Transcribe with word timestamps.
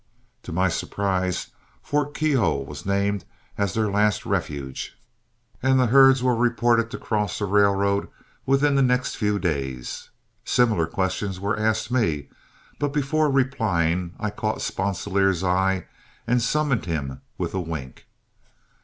To 0.41 0.51
my 0.51 0.67
surprise, 0.67 1.49
Fort 1.83 2.15
Keogh 2.15 2.63
was 2.63 2.87
named 2.87 3.23
as 3.55 3.75
their 3.75 3.91
last 3.91 4.25
refuge, 4.25 4.99
and 5.61 5.79
the 5.79 5.85
herds 5.85 6.23
were 6.23 6.35
reported 6.35 6.89
to 6.89 6.97
cross 6.97 7.37
the 7.37 7.45
railroad 7.45 8.07
within 8.47 8.73
the 8.73 8.81
next 8.81 9.13
few 9.13 9.37
days. 9.37 10.09
Similar 10.43 10.87
questions 10.87 11.39
were 11.39 11.55
asked 11.55 11.91
me, 11.91 12.29
but 12.79 12.93
before 12.93 13.29
replying, 13.29 14.15
I 14.19 14.31
caught 14.31 14.63
Sponsilier's 14.63 15.43
eye 15.43 15.85
and 16.25 16.41
summoned 16.41 16.85
him 16.85 17.21
with 17.37 17.53
a 17.53 17.61
wink. 17.61 18.07